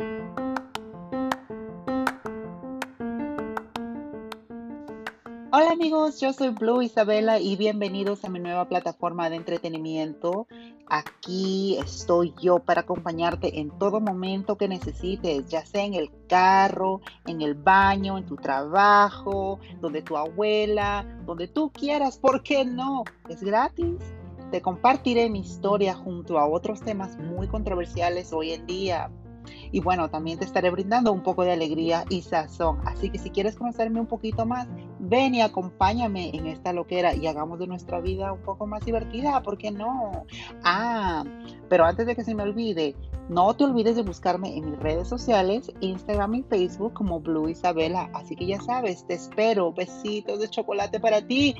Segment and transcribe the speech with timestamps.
[0.00, 0.62] Hola
[5.72, 10.46] amigos, yo soy Blue Isabela y bienvenidos a mi nueva plataforma de entretenimiento.
[10.86, 17.00] Aquí estoy yo para acompañarte en todo momento que necesites, ya sea en el carro,
[17.26, 23.02] en el baño, en tu trabajo, donde tu abuela, donde tú quieras, ¿por qué no?
[23.28, 23.96] Es gratis.
[24.52, 29.10] Te compartiré mi historia junto a otros temas muy controversiales hoy en día.
[29.70, 32.80] Y bueno, también te estaré brindando un poco de alegría y sazón.
[32.84, 34.68] Así que si quieres conocerme un poquito más,
[34.98, 39.42] ven y acompáñame en esta loquera y hagamos de nuestra vida un poco más divertida,
[39.42, 40.24] ¿por qué no?
[40.64, 41.24] Ah,
[41.68, 42.94] pero antes de que se me olvide,
[43.28, 48.10] no te olvides de buscarme en mis redes sociales, Instagram y Facebook como Blue Isabela.
[48.14, 49.72] Así que ya sabes, te espero.
[49.72, 51.54] Besitos de chocolate para ti.